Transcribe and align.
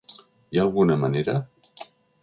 Hi 0.07 0.61
ha 0.61 0.63
alguna 0.63 0.97
manera? 1.03 1.39